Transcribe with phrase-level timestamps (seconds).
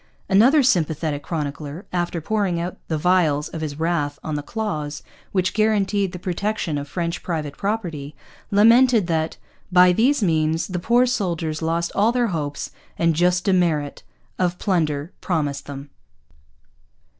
[0.27, 5.53] Another sympathetic chronicler, after pouring out the vials of his wrath on the clause which
[5.53, 8.15] guaranteed the protection of French private property,
[8.49, 9.37] lamented that
[9.71, 14.01] 'by these means the poor souldiers lost all their hopes and just demerit
[14.39, 15.91] of plunder promised them.'